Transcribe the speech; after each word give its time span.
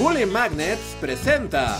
Bully 0.00 0.24
Magnets 0.24 0.96
presenta. 0.98 1.78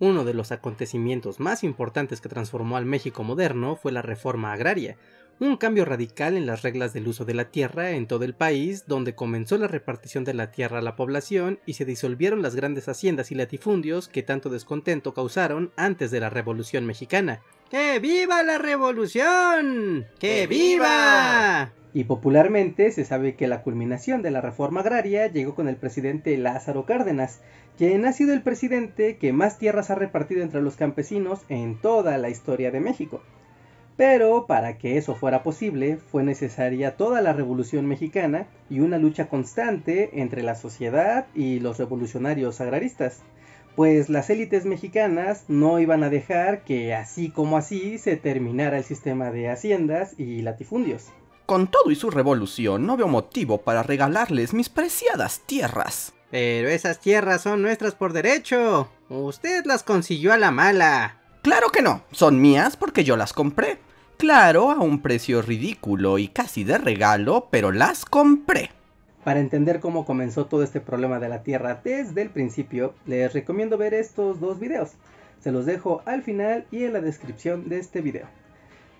Uno 0.00 0.24
de 0.24 0.34
los 0.34 0.50
acontecimientos 0.50 1.38
más 1.38 1.62
importantes 1.62 2.20
que 2.20 2.28
transformó 2.28 2.76
al 2.76 2.86
México 2.86 3.22
moderno 3.22 3.76
fue 3.76 3.92
la 3.92 4.02
reforma 4.02 4.52
agraria, 4.52 4.96
un 5.38 5.56
cambio 5.56 5.84
radical 5.84 6.36
en 6.36 6.44
las 6.44 6.62
reglas 6.62 6.92
del 6.92 7.06
uso 7.06 7.24
de 7.24 7.34
la 7.34 7.52
tierra 7.52 7.92
en 7.92 8.08
todo 8.08 8.24
el 8.24 8.34
país, 8.34 8.88
donde 8.88 9.14
comenzó 9.14 9.56
la 9.58 9.68
repartición 9.68 10.24
de 10.24 10.34
la 10.34 10.50
tierra 10.50 10.78
a 10.78 10.82
la 10.82 10.96
población 10.96 11.60
y 11.66 11.74
se 11.74 11.84
disolvieron 11.84 12.42
las 12.42 12.56
grandes 12.56 12.88
haciendas 12.88 13.30
y 13.30 13.36
latifundios 13.36 14.08
que 14.08 14.24
tanto 14.24 14.50
descontento 14.50 15.14
causaron 15.14 15.72
antes 15.76 16.10
de 16.10 16.18
la 16.18 16.30
Revolución 16.30 16.84
Mexicana. 16.84 17.42
¡Que 17.74 17.98
viva 17.98 18.44
la 18.44 18.58
revolución! 18.58 20.06
¡Que 20.20 20.46
viva! 20.46 21.72
Y 21.92 22.04
popularmente 22.04 22.92
se 22.92 23.04
sabe 23.04 23.34
que 23.34 23.48
la 23.48 23.62
culminación 23.62 24.22
de 24.22 24.30
la 24.30 24.40
reforma 24.40 24.82
agraria 24.82 25.26
llegó 25.26 25.56
con 25.56 25.66
el 25.66 25.74
presidente 25.74 26.38
Lázaro 26.38 26.86
Cárdenas, 26.86 27.40
quien 27.76 28.06
ha 28.06 28.12
sido 28.12 28.32
el 28.32 28.42
presidente 28.42 29.16
que 29.16 29.32
más 29.32 29.58
tierras 29.58 29.90
ha 29.90 29.96
repartido 29.96 30.44
entre 30.44 30.62
los 30.62 30.76
campesinos 30.76 31.40
en 31.48 31.76
toda 31.80 32.16
la 32.16 32.28
historia 32.28 32.70
de 32.70 32.78
México. 32.78 33.22
Pero 33.96 34.46
para 34.46 34.78
que 34.78 34.96
eso 34.96 35.16
fuera 35.16 35.42
posible 35.42 35.96
fue 35.96 36.22
necesaria 36.22 36.96
toda 36.96 37.22
la 37.22 37.32
revolución 37.32 37.86
mexicana 37.86 38.46
y 38.70 38.78
una 38.78 38.98
lucha 38.98 39.26
constante 39.26 40.20
entre 40.20 40.44
la 40.44 40.54
sociedad 40.54 41.26
y 41.34 41.58
los 41.58 41.78
revolucionarios 41.78 42.60
agraristas, 42.60 43.24
pues 43.76 44.08
las 44.08 44.30
élites 44.30 44.64
mexicanas 44.64 45.44
no 45.48 45.78
iban 45.78 46.04
a 46.04 46.10
dejar 46.10 46.64
que 46.64 46.94
así 46.94 47.30
como 47.30 47.56
así 47.56 47.98
se 47.98 48.16
terminara 48.16 48.78
el 48.78 48.84
sistema 48.84 49.30
de 49.30 49.50
haciendas 49.50 50.14
y 50.18 50.42
latifundios. 50.42 51.06
Con 51.46 51.66
todo 51.66 51.90
y 51.90 51.94
su 51.94 52.10
revolución, 52.10 52.86
no 52.86 52.96
veo 52.96 53.08
motivo 53.08 53.58
para 53.58 53.82
regalarles 53.82 54.54
mis 54.54 54.68
preciadas 54.68 55.42
tierras. 55.44 56.14
Pero 56.30 56.68
esas 56.68 57.00
tierras 57.00 57.42
son 57.42 57.62
nuestras 57.62 57.94
por 57.94 58.12
derecho. 58.12 58.88
Usted 59.08 59.64
las 59.66 59.82
consiguió 59.82 60.32
a 60.32 60.38
la 60.38 60.50
mala. 60.50 61.20
Claro 61.42 61.68
que 61.68 61.82
no, 61.82 62.02
son 62.10 62.40
mías 62.40 62.76
porque 62.76 63.04
yo 63.04 63.16
las 63.16 63.32
compré. 63.32 63.78
Claro, 64.16 64.70
a 64.70 64.78
un 64.78 65.02
precio 65.02 65.42
ridículo 65.42 66.18
y 66.18 66.28
casi 66.28 66.64
de 66.64 66.78
regalo, 66.78 67.48
pero 67.50 67.72
las 67.72 68.04
compré. 68.04 68.70
Para 69.24 69.40
entender 69.40 69.80
cómo 69.80 70.04
comenzó 70.04 70.44
todo 70.44 70.62
este 70.62 70.82
problema 70.82 71.18
de 71.18 71.30
la 71.30 71.42
tierra 71.42 71.80
desde 71.82 72.20
el 72.20 72.28
principio, 72.28 72.92
les 73.06 73.32
recomiendo 73.32 73.78
ver 73.78 73.94
estos 73.94 74.38
dos 74.38 74.60
videos. 74.60 74.92
Se 75.40 75.50
los 75.50 75.64
dejo 75.64 76.02
al 76.04 76.22
final 76.22 76.66
y 76.70 76.84
en 76.84 76.92
la 76.92 77.00
descripción 77.00 77.70
de 77.70 77.78
este 77.78 78.02
video. 78.02 78.26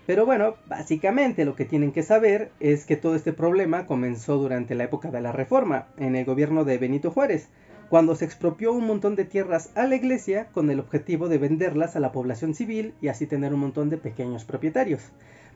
Pero 0.07 0.25
bueno, 0.25 0.55
básicamente 0.67 1.45
lo 1.45 1.55
que 1.55 1.67
tienen 1.67 1.93
que 1.93 2.03
saber 2.03 2.51
es 2.59 2.87
que 2.87 2.97
todo 2.97 3.17
este 3.17 3.35
problema 3.35 3.87
comenzó 3.87 4.39
durante 4.39 4.75
la 4.75 4.85
época 4.85 5.11
de 5.11 5.21
la 5.21 5.33
Reforma, 5.33 5.89
en 5.99 6.17
el 6.17 6.25
gobierno 6.25 6.65
de 6.65 6.79
Benito 6.79 7.11
Juárez, 7.11 7.51
cuando 7.91 8.15
se 8.15 8.25
expropió 8.25 8.73
un 8.73 8.87
montón 8.87 9.17
de 9.17 9.27
tierras 9.27 9.73
a 9.75 9.87
la 9.87 9.95
iglesia 9.95 10.47
con 10.53 10.71
el 10.71 10.81
objetivo 10.81 11.29
de 11.29 11.37
venderlas 11.37 11.97
a 11.97 12.01
la 12.01 12.13
población 12.13 12.55
civil 12.55 12.95
y 13.03 13.09
así 13.09 13.27
tener 13.27 13.53
un 13.53 13.61
montón 13.61 13.91
de 13.91 13.99
pequeños 13.99 14.47
propietarios. 14.47 15.03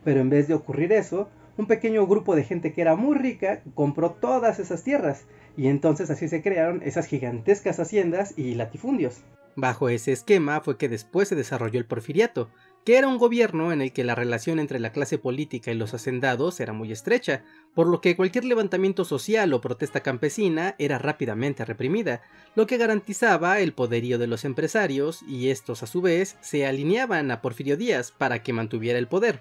Pero 0.04 0.20
en 0.20 0.28
vez 0.28 0.46
de 0.46 0.54
ocurrir 0.54 0.92
eso, 0.92 1.28
un 1.58 1.66
pequeño 1.66 2.06
grupo 2.06 2.34
de 2.36 2.44
gente 2.44 2.72
que 2.72 2.80
era 2.80 2.96
muy 2.96 3.16
rica 3.16 3.62
compró 3.74 4.12
todas 4.12 4.58
esas 4.60 4.84
tierras 4.84 5.26
y 5.56 5.66
entonces 5.66 6.08
así 6.08 6.28
se 6.28 6.40
crearon 6.40 6.82
esas 6.84 7.06
gigantescas 7.06 7.80
haciendas 7.80 8.32
y 8.38 8.54
latifundios. 8.54 9.22
Bajo 9.56 9.88
ese 9.88 10.12
esquema 10.12 10.60
fue 10.60 10.78
que 10.78 10.88
después 10.88 11.26
se 11.26 11.34
desarrolló 11.34 11.80
el 11.80 11.84
porfiriato, 11.84 12.48
que 12.84 12.96
era 12.96 13.08
un 13.08 13.18
gobierno 13.18 13.72
en 13.72 13.82
el 13.82 13.92
que 13.92 14.04
la 14.04 14.14
relación 14.14 14.60
entre 14.60 14.78
la 14.78 14.92
clase 14.92 15.18
política 15.18 15.72
y 15.72 15.74
los 15.74 15.94
hacendados 15.94 16.60
era 16.60 16.72
muy 16.72 16.92
estrecha, 16.92 17.42
por 17.74 17.88
lo 17.88 18.00
que 18.00 18.14
cualquier 18.14 18.44
levantamiento 18.44 19.04
social 19.04 19.52
o 19.52 19.60
protesta 19.60 20.00
campesina 20.00 20.76
era 20.78 20.98
rápidamente 20.98 21.64
reprimida, 21.64 22.22
lo 22.54 22.68
que 22.68 22.78
garantizaba 22.78 23.58
el 23.58 23.72
poderío 23.72 24.18
de 24.18 24.28
los 24.28 24.44
empresarios 24.44 25.24
y 25.26 25.50
estos 25.50 25.82
a 25.82 25.88
su 25.88 26.02
vez 26.02 26.36
se 26.40 26.64
alineaban 26.64 27.32
a 27.32 27.42
Porfirio 27.42 27.76
Díaz 27.76 28.12
para 28.12 28.44
que 28.44 28.52
mantuviera 28.52 29.00
el 29.00 29.08
poder, 29.08 29.40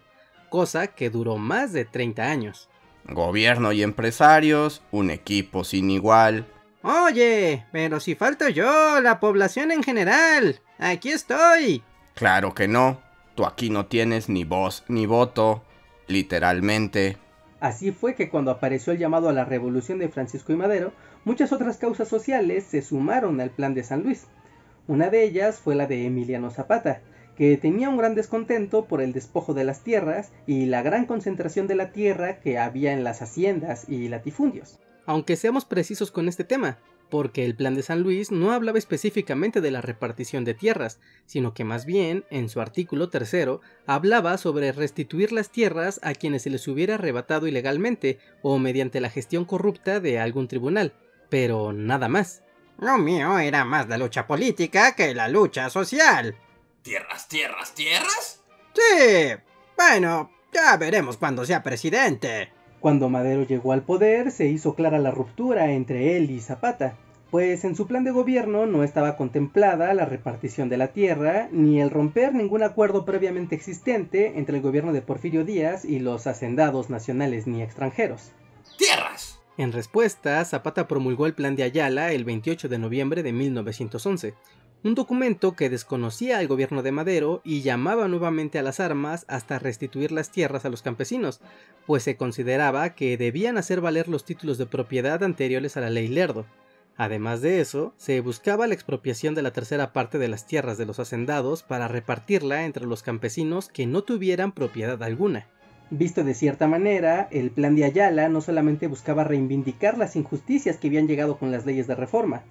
cosa 0.49 0.87
que 0.87 1.09
duró 1.09 1.37
más 1.37 1.73
de 1.73 1.85
30 1.85 2.23
años. 2.23 2.69
Gobierno 3.05 3.71
y 3.71 3.83
empresarios, 3.83 4.81
un 4.91 5.09
equipo 5.09 5.63
sin 5.63 5.89
igual. 5.89 6.45
Oye, 6.83 7.65
pero 7.71 7.99
si 7.99 8.15
falto 8.15 8.49
yo, 8.49 8.99
la 9.01 9.19
población 9.19 9.71
en 9.71 9.83
general. 9.83 10.59
Aquí 10.77 11.09
estoy. 11.09 11.83
Claro 12.15 12.53
que 12.53 12.67
no. 12.67 13.01
Tú 13.35 13.45
aquí 13.45 13.69
no 13.69 13.85
tienes 13.85 14.29
ni 14.29 14.43
voz 14.43 14.83
ni 14.87 15.05
voto, 15.05 15.63
literalmente. 16.07 17.17
Así 17.59 17.91
fue 17.91 18.15
que 18.15 18.29
cuando 18.29 18.51
apareció 18.51 18.93
el 18.93 18.99
llamado 18.99 19.29
a 19.29 19.33
la 19.33 19.45
revolución 19.45 19.99
de 19.99 20.09
Francisco 20.09 20.53
y 20.53 20.55
Madero, 20.55 20.91
muchas 21.25 21.51
otras 21.51 21.77
causas 21.77 22.07
sociales 22.07 22.65
se 22.65 22.81
sumaron 22.81 23.39
al 23.41 23.49
plan 23.49 23.73
de 23.73 23.83
San 23.83 24.03
Luis. 24.03 24.27
Una 24.87 25.09
de 25.09 25.23
ellas 25.23 25.59
fue 25.59 25.75
la 25.75 25.87
de 25.87 26.05
Emiliano 26.05 26.49
Zapata, 26.51 27.01
que 27.37 27.55
tenía 27.57 27.89
un 27.89 27.97
gran 27.97 28.15
descontento 28.15 28.85
por 28.85 29.01
el 29.01 29.13
despojo 29.13 29.53
de 29.53 29.63
las 29.63 29.83
tierras 29.83 30.31
y 30.45 30.65
la 30.65 30.81
gran 30.81 31.05
concentración 31.05 31.67
de 31.67 31.75
la 31.75 31.91
tierra 31.91 32.39
que 32.39 32.57
había 32.57 32.93
en 32.93 33.03
las 33.03 33.21
haciendas 33.21 33.87
y 33.87 34.07
latifundios. 34.07 34.79
Aunque 35.05 35.35
seamos 35.35 35.63
precisos 35.63 36.11
con 36.11 36.27
este 36.27 36.43
tema, 36.43 36.79
porque 37.09 37.45
el 37.45 37.55
plan 37.55 37.75
de 37.75 37.83
San 37.83 38.01
Luis 38.01 38.31
no 38.31 38.51
hablaba 38.51 38.77
específicamente 38.77 39.61
de 39.61 39.71
la 39.71 39.81
repartición 39.81 40.43
de 40.43 40.53
tierras, 40.53 40.99
sino 41.25 41.53
que 41.53 41.63
más 41.63 41.85
bien, 41.85 42.25
en 42.29 42.49
su 42.49 42.59
artículo 42.59 43.09
tercero, 43.09 43.61
hablaba 43.85 44.37
sobre 44.37 44.71
restituir 44.71 45.31
las 45.31 45.49
tierras 45.49 45.99
a 46.03 46.13
quienes 46.13 46.41
se 46.41 46.49
les 46.49 46.67
hubiera 46.67 46.95
arrebatado 46.95 47.47
ilegalmente 47.47 48.19
o 48.41 48.57
mediante 48.59 48.99
la 48.99 49.09
gestión 49.09 49.45
corrupta 49.45 49.99
de 49.99 50.19
algún 50.19 50.47
tribunal, 50.47 50.93
pero 51.29 51.71
nada 51.71 52.09
más. 52.09 52.43
Lo 52.79 52.97
mío 52.97 53.39
era 53.39 53.65
más 53.65 53.87
la 53.87 53.97
lucha 53.97 54.27
política 54.27 54.93
que 54.93 55.15
la 55.15 55.27
lucha 55.27 55.69
social. 55.69 56.35
¿Tierras, 56.87 57.27
tierras, 57.27 57.73
tierras? 57.73 58.41
Sí. 58.73 59.35
Bueno, 59.75 60.31
ya 60.53 60.77
veremos 60.77 61.17
cuando 61.17 61.45
sea 61.45 61.61
presidente. 61.61 62.47
Cuando 62.79 63.09
Madero 63.09 63.43
llegó 63.43 63.73
al 63.73 63.81
poder, 63.81 64.31
se 64.31 64.45
hizo 64.45 64.73
clara 64.73 64.97
la 64.97 65.11
ruptura 65.11 65.73
entre 65.73 66.15
él 66.15 66.31
y 66.31 66.39
Zapata, 66.39 66.95
pues 67.29 67.65
en 67.65 67.75
su 67.75 67.87
plan 67.87 68.05
de 68.05 68.11
gobierno 68.11 68.67
no 68.67 68.85
estaba 68.85 69.17
contemplada 69.17 69.93
la 69.93 70.05
repartición 70.05 70.69
de 70.69 70.77
la 70.77 70.93
tierra 70.93 71.49
ni 71.51 71.81
el 71.81 71.89
romper 71.89 72.33
ningún 72.33 72.63
acuerdo 72.63 73.03
previamente 73.03 73.53
existente 73.53 74.39
entre 74.39 74.55
el 74.55 74.63
gobierno 74.63 74.93
de 74.93 75.01
Porfirio 75.01 75.43
Díaz 75.43 75.83
y 75.83 75.99
los 75.99 76.25
hacendados 76.25 76.89
nacionales 76.89 77.47
ni 77.47 77.61
extranjeros. 77.61 78.31
¡Tierras! 78.77 79.41
En 79.57 79.73
respuesta, 79.73 80.45
Zapata 80.45 80.87
promulgó 80.87 81.25
el 81.25 81.33
Plan 81.33 81.57
de 81.57 81.63
Ayala 81.63 82.13
el 82.13 82.23
28 82.23 82.69
de 82.69 82.77
noviembre 82.77 83.23
de 83.23 83.33
1911, 83.33 84.35
un 84.83 84.95
documento 84.95 85.55
que 85.55 85.69
desconocía 85.69 86.37
al 86.37 86.47
gobierno 86.47 86.83
de 86.83 86.91
Madero 86.91 87.41
y 87.43 87.61
llamaba 87.61 88.07
nuevamente 88.07 88.59
a 88.59 88.63
las 88.63 88.79
armas 88.79 89.25
hasta 89.27 89.59
restituir 89.59 90.11
las 90.11 90.31
tierras 90.31 90.65
a 90.65 90.69
los 90.69 90.81
campesinos, 90.81 91.41
pues 91.85 92.03
se 92.03 92.15
consideraba 92.15 92.91
que 92.91 93.17
debían 93.17 93.57
hacer 93.57 93.81
valer 93.81 94.07
los 94.07 94.23
títulos 94.23 94.57
de 94.57 94.67
propiedad 94.67 95.23
anteriores 95.23 95.77
a 95.77 95.81
la 95.81 95.89
ley 95.89 96.07
Lerdo. 96.07 96.45
Además 96.95 97.41
de 97.41 97.59
eso, 97.59 97.93
se 97.97 98.19
buscaba 98.21 98.65
la 98.65 98.73
expropiación 98.73 99.35
de 99.35 99.43
la 99.43 99.51
tercera 99.51 99.93
parte 99.93 100.17
de 100.17 100.27
las 100.27 100.47
tierras 100.47 100.77
de 100.77 100.85
los 100.85 100.99
hacendados 100.99 101.63
para 101.63 101.87
repartirla 101.87 102.65
entre 102.65 102.85
los 102.85 103.03
campesinos 103.03 103.69
que 103.69 103.85
no 103.85 104.03
tuvieran 104.03 104.51
propiedad 104.51 105.01
alguna. 105.03 105.47
Visto 105.89 106.23
de 106.23 106.33
cierta 106.33 106.67
manera, 106.67 107.29
el 107.31 107.51
plan 107.51 107.75
de 107.75 107.85
Ayala 107.85 108.29
no 108.29 108.41
solamente 108.41 108.87
buscaba 108.87 109.23
reivindicar 109.23 109.97
las 109.97 110.15
injusticias 110.15 110.77
que 110.77 110.87
habían 110.87 111.07
llegado 111.07 111.37
con 111.37 111.51
las 111.51 111.65
leyes 111.65 111.87
de 111.87 111.95
reforma, 111.95 112.43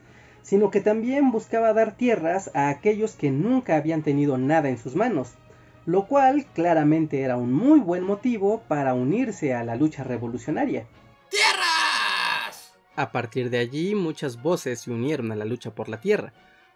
sino 0.47 0.71
que 0.71 0.81
también 0.81 1.33
buscaba 1.33 1.73
dar 1.73 1.97
tierras 1.97 2.53
a 2.55 2.69
aquellos 2.69 3.17
que 3.17 3.33
nunca 3.33 3.75
habían 3.75 4.05
tenido 4.05 4.39
nada 4.39 4.69
en 4.69 4.79
sus 4.79 4.95
manos, 4.95 5.33
lo 5.87 6.07
cual 6.07 6.47
claramente 6.55 7.23
era 7.23 7.37
un 7.37 7.53
muy 7.53 7.81
buen 7.81 8.05
motivo 8.05 8.63
para 8.69 8.95
unirse 8.95 9.55
a 9.55 9.65
la 9.65 9.75
lucha 9.75 10.05
revolucionaria. 10.05 10.87
¡Tierras! 11.31 12.75
A 12.95 13.11
partir 13.11 13.51
de 13.51 13.59
allí 13.59 13.97
muchas 13.97 14.41
voces 14.41 14.83
se 14.83 14.93
unieron 14.93 15.33
a 15.33 15.37
la 15.37 15.45
lucha 15.45 15.75
por 15.75 15.89
la 15.89 16.01
tierra. 16.01 16.33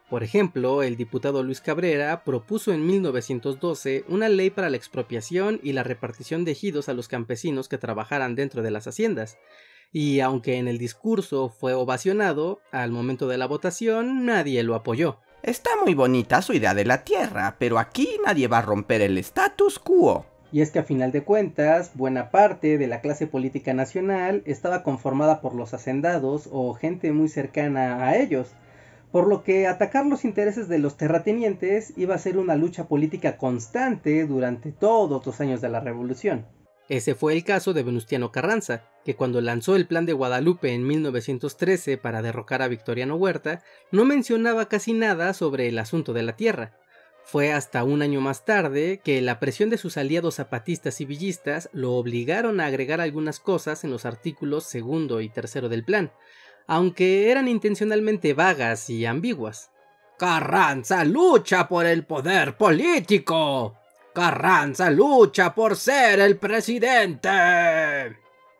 Por 0.09 0.25
ejemplo, 0.25 0.83
el 0.83 0.97
diputado 0.97 1.45
Luis 1.45 1.61
Cabrera 1.61 2.25
propuso 2.25 2.73
en 2.73 2.85
1912 2.85 4.05
una 4.09 4.29
ley 4.29 4.50
para 4.50 4.69
la 4.69 4.79
expropiación 4.79 5.61
y 5.62 5.75
la 5.75 5.85
repartición 5.85 6.45
de 6.45 6.50
ejidos 6.50 6.89
a 6.89 6.95
los 6.95 7.06
campesinos 7.06 7.69
que 7.69 7.79
trabajaran 7.79 8.35
dentro 8.35 8.62
de 8.62 8.73
las 8.73 8.89
haciendas, 8.89 9.39
y 9.93 10.21
aunque 10.21 10.57
en 10.59 10.69
el 10.69 10.79
discurso 10.79 11.49
fue 11.49 11.75
ovacionado, 11.75 12.61
al 12.73 12.91
momento 12.91 13.29
de 13.29 13.39
la 13.39 13.47
votación 13.47 14.25
nadie 14.25 14.63
lo 14.63 14.75
apoyó. 14.75 15.19
Está 15.43 15.71
muy 15.83 15.95
bonita 15.95 16.43
su 16.43 16.53
idea 16.53 16.75
de 16.75 16.85
la 16.85 17.03
Tierra, 17.03 17.57
pero 17.59 17.79
aquí 17.79 18.09
nadie 18.25 18.47
va 18.47 18.59
a 18.59 18.63
romper 18.63 19.01
el 19.01 19.17
status 19.19 19.79
quo. 19.79 20.27
Y 20.53 20.61
es 20.61 20.71
que 20.71 20.81
a 20.81 20.85
final 20.85 21.13
de 21.13 21.23
cuentas, 21.23 21.93
buena 21.95 22.31
parte 22.31 22.77
de 22.77 22.87
la 22.87 23.01
clase 23.01 23.27
política 23.27 23.73
nacional 23.73 24.43
estaba 24.47 24.83
conformada 24.83 25.41
por 25.41 25.55
los 25.55 25.73
hacendados 25.75 26.49
o 26.53 26.75
gente 26.75 27.13
muy 27.13 27.29
cercana 27.29 28.07
a 28.07 28.17
ellos, 28.17 28.53
por 29.13 29.27
lo 29.27 29.43
que 29.43 29.67
atacar 29.67 30.07
los 30.07 30.25
intereses 30.25 30.69
de 30.69 30.79
los 30.79 30.97
terratenientes 30.97 31.95
iba 31.97 32.15
a 32.15 32.19
ser 32.19 32.37
una 32.37 32.55
lucha 32.55 32.87
política 32.87 33.39
constante 33.39 34.27
durante 34.27 34.73
todos 34.73 35.25
los 35.25 35.41
años 35.41 35.61
de 35.61 35.69
la 35.69 35.81
revolución. 35.81 36.47
Ese 36.91 37.15
fue 37.15 37.35
el 37.35 37.45
caso 37.45 37.73
de 37.73 37.85
Venustiano 37.85 38.33
Carranza, 38.33 38.83
que 39.05 39.15
cuando 39.15 39.41
lanzó 39.41 39.77
el 39.77 39.87
Plan 39.87 40.07
de 40.07 40.13
Guadalupe 40.13 40.75
en 40.75 40.85
1913 40.85 41.99
para 41.99 42.21
derrocar 42.21 42.63
a 42.63 42.69
Victoriano 42.69 43.15
Huerta, 43.15 43.63
no 43.93 44.05
mencionaba 44.05 44.69
casi 44.69 44.93
nada 44.93 45.33
sobre 45.33 45.69
el 45.69 45.79
asunto 45.79 46.13
de 46.13 46.25
la 46.25 46.35
tierra. 46.35 46.77
Fue 47.23 47.53
hasta 47.53 47.85
un 47.85 48.03
año 48.03 48.21
más 48.21 48.45
tarde 48.45 49.01
que 49.05 49.21
la 49.21 49.39
presión 49.39 49.71
de 49.71 49.79
sus 49.79 49.97
aliados 49.97 50.35
zapatistas 50.35 51.01
y 51.01 51.05
villistas 51.05 51.71
lo 51.73 51.93
obligaron 51.93 52.59
a 52.59 52.67
agregar 52.67 53.01
algunas 53.01 53.39
cosas 53.39 53.85
en 53.85 53.93
los 53.93 54.05
artículos 54.05 54.65
segundo 54.65 55.21
y 55.21 55.29
tercero 55.29 55.69
del 55.69 55.85
plan, 55.85 56.11
aunque 56.67 57.31
eran 57.31 57.47
intencionalmente 57.47 58.35
vagas 58.35 58.91
y 58.91 59.07
ambiguas. 59.07 59.71
Carranza 60.19 61.05
lucha 61.05 61.69
por 61.69 61.87
el 61.87 62.05
poder 62.05 62.57
político. 62.57 63.80
Carranza 64.12 64.91
lucha 64.91 65.55
por 65.55 65.77
ser 65.77 66.19
el 66.19 66.37
presidente. 66.37 67.29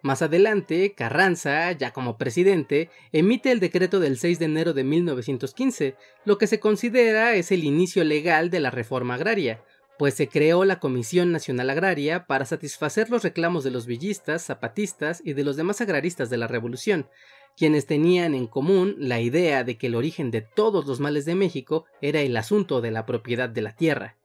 Más 0.03 0.23
adelante, 0.23 0.95
Carranza, 0.95 1.73
ya 1.73 1.93
como 1.93 2.17
presidente, 2.17 2.89
emite 3.13 3.51
el 3.51 3.59
decreto 3.59 3.99
del 3.99 4.17
6 4.17 4.39
de 4.39 4.45
enero 4.45 4.73
de 4.73 4.85
1915, 4.85 5.97
lo 6.25 6.39
que 6.39 6.47
se 6.47 6.61
considera 6.61 7.35
es 7.35 7.51
el 7.51 7.65
inicio 7.65 8.05
legal 8.05 8.49
de 8.49 8.61
la 8.61 8.71
reforma 8.71 9.15
agraria, 9.15 9.63
pues 9.99 10.15
se 10.15 10.29
creó 10.29 10.65
la 10.65 10.79
Comisión 10.79 11.33
Nacional 11.33 11.69
Agraria 11.69 12.27
para 12.27 12.47
satisfacer 12.47 13.11
los 13.11 13.25
reclamos 13.25 13.65
de 13.65 13.73
los 13.73 13.87
villistas, 13.87 14.47
zapatistas 14.47 15.21
y 15.25 15.33
de 15.33 15.45
los 15.45 15.57
demás 15.57 15.81
agraristas 15.81 16.31
de 16.31 16.39
la 16.39 16.47
Revolución, 16.47 17.09
quienes 17.57 17.87
tenían 17.87 18.35
en 18.35 18.47
común 18.47 18.95
la 18.99 19.21
idea 19.21 19.65
de 19.65 19.77
que 19.77 19.89
el 19.89 19.97
origen 19.97 20.31
de 20.31 20.43
todos 20.43 20.87
los 20.87 21.01
males 21.01 21.25
de 21.25 21.35
México 21.35 21.85
era 22.01 22.21
el 22.21 22.37
asunto 22.37 22.81
de 22.81 22.93
la 22.93 23.05
propiedad 23.05 23.49
de 23.49 23.63
la 23.63 23.75
tierra. 23.75 24.17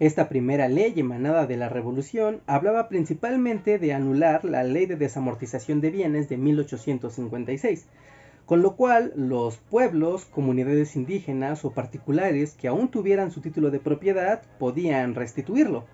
Esta 0.00 0.30
primera 0.30 0.66
ley 0.66 0.94
emanada 0.96 1.46
de 1.46 1.58
la 1.58 1.68
Revolución 1.68 2.40
hablaba 2.46 2.88
principalmente 2.88 3.78
de 3.78 3.92
anular 3.92 4.46
la 4.46 4.64
ley 4.64 4.86
de 4.86 4.96
desamortización 4.96 5.82
de 5.82 5.90
bienes 5.90 6.30
de 6.30 6.38
1856, 6.38 7.84
con 8.46 8.62
lo 8.62 8.76
cual 8.76 9.12
los 9.14 9.58
pueblos, 9.58 10.24
comunidades 10.24 10.96
indígenas 10.96 11.66
o 11.66 11.72
particulares 11.72 12.54
que 12.54 12.66
aún 12.66 12.88
tuvieran 12.88 13.30
su 13.30 13.42
título 13.42 13.70
de 13.70 13.78
propiedad 13.78 14.40
podían 14.58 15.14
restituirlo. 15.14 15.84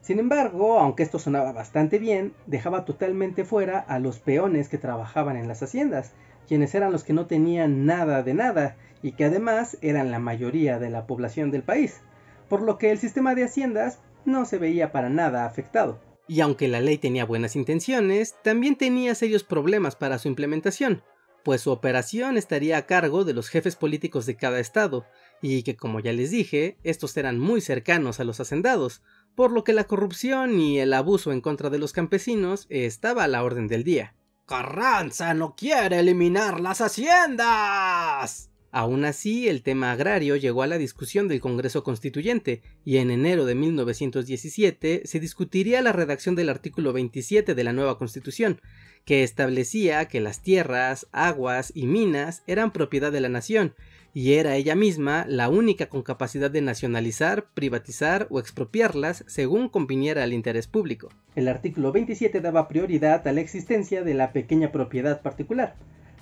Sin 0.00 0.18
embargo, 0.20 0.78
aunque 0.78 1.02
esto 1.02 1.18
sonaba 1.18 1.52
bastante 1.52 1.98
bien, 1.98 2.32
dejaba 2.46 2.86
totalmente 2.86 3.44
fuera 3.44 3.78
a 3.78 3.98
los 3.98 4.20
peones 4.20 4.70
que 4.70 4.78
trabajaban 4.78 5.36
en 5.36 5.48
las 5.48 5.62
haciendas, 5.62 6.14
quienes 6.46 6.74
eran 6.74 6.92
los 6.92 7.04
que 7.04 7.12
no 7.12 7.26
tenían 7.26 7.84
nada 7.84 8.22
de 8.22 8.32
nada 8.32 8.76
y 9.02 9.12
que 9.12 9.26
además 9.26 9.76
eran 9.82 10.10
la 10.10 10.18
mayoría 10.18 10.78
de 10.78 10.88
la 10.88 11.06
población 11.06 11.50
del 11.50 11.62
país 11.62 12.00
por 12.48 12.62
lo 12.62 12.78
que 12.78 12.90
el 12.90 12.98
sistema 12.98 13.34
de 13.34 13.44
haciendas 13.44 13.98
no 14.24 14.44
se 14.44 14.58
veía 14.58 14.92
para 14.92 15.08
nada 15.08 15.46
afectado. 15.46 16.00
Y 16.26 16.40
aunque 16.40 16.68
la 16.68 16.80
ley 16.80 16.98
tenía 16.98 17.24
buenas 17.24 17.56
intenciones, 17.56 18.36
también 18.42 18.76
tenía 18.76 19.14
serios 19.14 19.44
problemas 19.44 19.96
para 19.96 20.18
su 20.18 20.28
implementación, 20.28 21.02
pues 21.42 21.62
su 21.62 21.70
operación 21.70 22.36
estaría 22.36 22.76
a 22.76 22.86
cargo 22.86 23.24
de 23.24 23.32
los 23.32 23.48
jefes 23.48 23.76
políticos 23.76 24.26
de 24.26 24.36
cada 24.36 24.60
estado, 24.60 25.06
y 25.40 25.62
que 25.62 25.76
como 25.76 26.00
ya 26.00 26.12
les 26.12 26.30
dije, 26.30 26.76
estos 26.82 27.16
eran 27.16 27.38
muy 27.38 27.62
cercanos 27.62 28.20
a 28.20 28.24
los 28.24 28.40
hacendados, 28.40 29.02
por 29.34 29.52
lo 29.52 29.64
que 29.64 29.72
la 29.72 29.84
corrupción 29.84 30.60
y 30.60 30.78
el 30.80 30.92
abuso 30.92 31.32
en 31.32 31.40
contra 31.40 31.70
de 31.70 31.78
los 31.78 31.92
campesinos 31.92 32.66
estaba 32.68 33.24
a 33.24 33.28
la 33.28 33.42
orden 33.42 33.68
del 33.68 33.84
día. 33.84 34.14
Carranza 34.46 35.32
no 35.32 35.54
quiere 35.54 36.00
eliminar 36.00 36.60
las 36.60 36.80
haciendas. 36.80 38.50
Aún 38.70 39.06
así, 39.06 39.48
el 39.48 39.62
tema 39.62 39.92
agrario 39.92 40.36
llegó 40.36 40.62
a 40.62 40.66
la 40.66 40.76
discusión 40.76 41.26
del 41.26 41.40
Congreso 41.40 41.82
Constituyente, 41.82 42.60
y 42.84 42.98
en 42.98 43.10
enero 43.10 43.46
de 43.46 43.54
1917 43.54 45.02
se 45.04 45.20
discutiría 45.20 45.80
la 45.80 45.92
redacción 45.92 46.34
del 46.34 46.50
artículo 46.50 46.92
27 46.92 47.54
de 47.54 47.64
la 47.64 47.72
nueva 47.72 47.96
Constitución, 47.96 48.60
que 49.06 49.22
establecía 49.22 50.04
que 50.06 50.20
las 50.20 50.42
tierras, 50.42 51.06
aguas 51.12 51.72
y 51.74 51.86
minas 51.86 52.42
eran 52.46 52.72
propiedad 52.72 53.10
de 53.10 53.20
la 53.20 53.30
nación, 53.30 53.74
y 54.12 54.34
era 54.34 54.56
ella 54.56 54.74
misma 54.74 55.24
la 55.26 55.48
única 55.48 55.88
con 55.88 56.02
capacidad 56.02 56.50
de 56.50 56.60
nacionalizar, 56.60 57.46
privatizar 57.54 58.26
o 58.30 58.38
expropiarlas 58.38 59.24
según 59.26 59.68
conviniera 59.68 60.24
al 60.24 60.34
interés 60.34 60.66
público. 60.66 61.08
El 61.36 61.48
artículo 61.48 61.92
27 61.92 62.40
daba 62.40 62.68
prioridad 62.68 63.26
a 63.26 63.32
la 63.32 63.40
existencia 63.40 64.02
de 64.02 64.14
la 64.14 64.32
pequeña 64.32 64.72
propiedad 64.72 65.22
particular, 65.22 65.76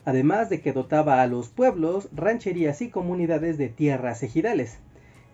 además 0.07 0.49
de 0.49 0.63
que 0.63 0.73
dotaba 0.73 1.21
a 1.21 1.27
los 1.27 1.49
pueblos, 1.49 2.09
rancherías 2.15 2.81
y 2.81 2.89
comunidades 2.89 3.59
de 3.59 3.69
tierras 3.69 4.23
ejidales, 4.23 4.79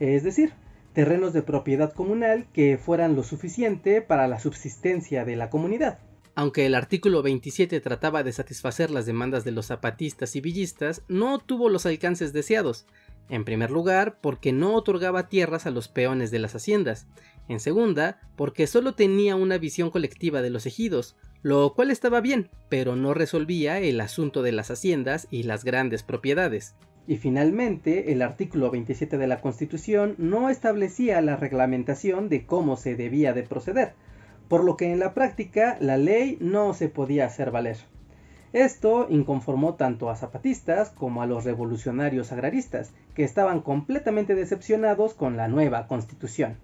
es 0.00 0.24
decir, 0.24 0.54
terrenos 0.94 1.32
de 1.32 1.42
propiedad 1.42 1.92
comunal 1.92 2.46
que 2.52 2.78
fueran 2.78 3.14
lo 3.14 3.22
suficiente 3.22 4.02
para 4.02 4.26
la 4.26 4.40
subsistencia 4.40 5.24
de 5.24 5.36
la 5.36 5.50
comunidad. 5.50 5.98
Aunque 6.34 6.64
el 6.64 6.74
artículo 6.74 7.22
27 7.22 7.80
trataba 7.80 8.22
de 8.22 8.32
satisfacer 8.32 8.90
las 8.90 9.04
demandas 9.04 9.44
de 9.44 9.52
los 9.52 9.66
zapatistas 9.66 10.34
y 10.34 10.40
villistas, 10.40 11.02
no 11.06 11.38
tuvo 11.38 11.68
los 11.68 11.84
alcances 11.84 12.32
deseados. 12.32 12.86
En 13.28 13.44
primer 13.44 13.70
lugar, 13.70 14.18
porque 14.20 14.52
no 14.52 14.74
otorgaba 14.74 15.28
tierras 15.28 15.66
a 15.66 15.70
los 15.70 15.88
peones 15.88 16.30
de 16.30 16.38
las 16.38 16.54
haciendas. 16.54 17.06
En 17.48 17.60
segunda, 17.60 18.20
porque 18.36 18.66
solo 18.66 18.94
tenía 18.94 19.36
una 19.36 19.58
visión 19.58 19.90
colectiva 19.90 20.42
de 20.42 20.50
los 20.50 20.66
ejidos, 20.66 21.16
lo 21.42 21.74
cual 21.74 21.90
estaba 21.90 22.20
bien, 22.20 22.50
pero 22.68 22.94
no 22.94 23.14
resolvía 23.14 23.80
el 23.80 24.00
asunto 24.00 24.42
de 24.42 24.52
las 24.52 24.70
haciendas 24.70 25.26
y 25.30 25.42
las 25.42 25.64
grandes 25.64 26.02
propiedades. 26.02 26.74
Y 27.06 27.16
finalmente, 27.16 28.12
el 28.12 28.22
artículo 28.22 28.70
27 28.70 29.18
de 29.18 29.26
la 29.26 29.40
Constitución 29.40 30.14
no 30.18 30.50
establecía 30.50 31.20
la 31.20 31.36
reglamentación 31.36 32.28
de 32.28 32.46
cómo 32.46 32.76
se 32.76 32.94
debía 32.94 33.32
de 33.32 33.42
proceder, 33.42 33.94
por 34.48 34.62
lo 34.62 34.76
que 34.76 34.92
en 34.92 35.00
la 35.00 35.14
práctica 35.14 35.76
la 35.80 35.96
ley 35.96 36.38
no 36.40 36.74
se 36.74 36.88
podía 36.88 37.26
hacer 37.26 37.50
valer. 37.50 37.78
Esto 38.52 39.06
inconformó 39.08 39.74
tanto 39.74 40.10
a 40.10 40.16
zapatistas 40.16 40.90
como 40.90 41.22
a 41.22 41.26
los 41.26 41.44
revolucionarios 41.44 42.32
agraristas, 42.32 42.92
que 43.14 43.24
estaban 43.24 43.62
completamente 43.62 44.34
decepcionados 44.34 45.14
con 45.14 45.36
la 45.36 45.48
nueva 45.48 45.86
constitución. 45.86 46.58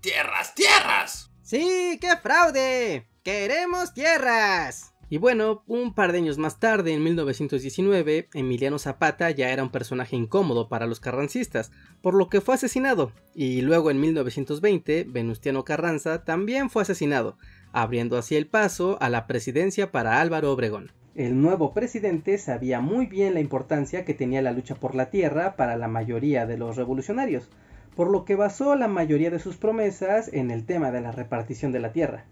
¡Tierras, 0.00 0.54
tierras! 0.54 1.30
¡Sí, 1.42 1.98
qué 2.00 2.16
fraude! 2.22 3.06
¡Queremos 3.22 3.92
tierras! 3.92 4.94
Y 5.10 5.18
bueno, 5.18 5.62
un 5.66 5.94
par 5.94 6.12
de 6.12 6.18
años 6.18 6.38
más 6.38 6.58
tarde, 6.58 6.94
en 6.94 7.02
1919, 7.02 8.28
Emiliano 8.32 8.78
Zapata 8.78 9.30
ya 9.30 9.50
era 9.50 9.62
un 9.62 9.70
personaje 9.70 10.16
incómodo 10.16 10.68
para 10.68 10.86
los 10.86 10.98
carrancistas, 10.98 11.72
por 12.00 12.14
lo 12.14 12.28
que 12.28 12.40
fue 12.40 12.54
asesinado, 12.54 13.12
y 13.34 13.60
luego 13.60 13.90
en 13.90 14.00
1920, 14.00 15.04
Venustiano 15.08 15.64
Carranza 15.64 16.24
también 16.24 16.70
fue 16.70 16.82
asesinado, 16.82 17.36
abriendo 17.72 18.16
así 18.16 18.34
el 18.34 18.46
paso 18.46 18.96
a 19.00 19.10
la 19.10 19.26
presidencia 19.26 19.92
para 19.92 20.20
Álvaro 20.20 20.50
Obregón. 20.50 20.90
El 21.14 21.40
nuevo 21.40 21.72
presidente 21.72 22.38
sabía 22.38 22.80
muy 22.80 23.06
bien 23.06 23.34
la 23.34 23.40
importancia 23.40 24.04
que 24.04 24.14
tenía 24.14 24.42
la 24.42 24.52
lucha 24.52 24.74
por 24.74 24.94
la 24.94 25.10
tierra 25.10 25.56
para 25.56 25.76
la 25.76 25.88
mayoría 25.88 26.46
de 26.46 26.56
los 26.56 26.76
revolucionarios, 26.76 27.48
por 27.94 28.10
lo 28.10 28.24
que 28.24 28.36
basó 28.36 28.74
la 28.74 28.88
mayoría 28.88 29.30
de 29.30 29.38
sus 29.38 29.56
promesas 29.56 30.28
en 30.32 30.50
el 30.50 30.66
tema 30.66 30.90
de 30.90 31.00
la 31.00 31.12
repartición 31.12 31.72
de 31.72 31.80
la 31.80 31.92
tierra 31.92 32.24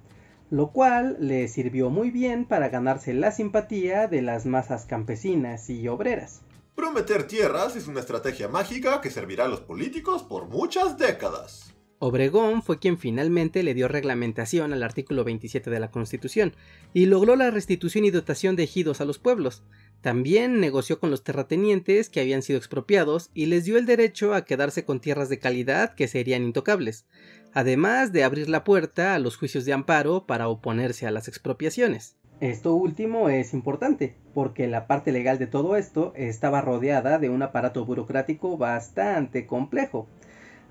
lo 0.52 0.71
cual 0.71 1.16
le 1.18 1.49
sirvió 1.49 1.88
muy 1.88 2.11
bien 2.11 2.45
para 2.45 2.68
ganarse 2.68 3.14
la 3.14 3.33
simpatía 3.33 4.06
de 4.06 4.21
las 4.21 4.45
masas 4.45 4.85
campesinas 4.85 5.71
y 5.71 5.88
obreras. 5.88 6.42
Prometer 6.75 7.26
tierras 7.26 7.75
es 7.75 7.88
una 7.88 8.00
estrategia 8.00 8.49
mágica 8.49 9.00
que 9.00 9.09
servirá 9.09 9.47
a 9.47 9.49
los 9.49 9.62
políticos 9.62 10.23
por 10.23 10.49
muchas 10.49 10.99
décadas. 10.99 11.72
Obregón 12.04 12.62
fue 12.62 12.80
quien 12.80 12.99
finalmente 12.99 13.62
le 13.62 13.75
dio 13.75 13.87
reglamentación 13.87 14.73
al 14.73 14.82
artículo 14.82 15.23
27 15.23 15.71
de 15.71 15.78
la 15.78 15.92
Constitución 15.92 16.52
y 16.92 17.06
logró 17.06 17.37
la 17.37 17.52
restitución 17.52 18.04
y 18.04 18.11
dotación 18.11 18.56
de 18.56 18.64
ejidos 18.64 19.00
a 19.00 19.04
los 19.04 19.21
pueblos. 19.21 19.62
También 20.00 20.59
negoció 20.59 20.99
con 20.99 21.12
los 21.12 21.23
terratenientes 21.23 22.11
que 22.11 22.21
habían 22.21 22.42
sido 22.42 22.59
expropiados 22.59 23.30
y 23.35 23.47
les 23.47 23.66
dio 23.66 23.78
el 23.78 23.87
derecho 23.87 24.35
a 24.35 24.44
quedarse 24.44 24.85
con 24.85 24.99
tierras 24.99 25.28
de 25.28 25.38
calidad 25.38 25.94
que 25.94 26.09
serían 26.09 26.42
intocables 26.42 27.06
además 27.54 28.12
de 28.12 28.25
abrir 28.25 28.49
la 28.49 28.64
puerta 28.64 29.14
a 29.14 29.18
los 29.18 29.37
juicios 29.37 29.64
de 29.64 29.73
amparo 29.73 30.26
para 30.26 30.49
oponerse 30.49 31.06
a 31.06 31.11
las 31.11 31.28
expropiaciones. 31.28 32.16
Esto 32.40 32.75
último 32.75 33.28
es 33.28 33.54
importante, 33.54 34.16
porque 34.35 34.66
la 34.66 34.88
parte 34.88 35.12
legal 35.12 35.38
de 35.38 35.47
todo 35.47 35.76
esto 35.76 36.12
estaba 36.16 36.61
rodeada 36.61 37.18
de 37.18 37.30
un 37.30 37.42
aparato 37.42 37.85
burocrático 37.85 38.56
bastante 38.56 39.47
complejo. 39.47 40.09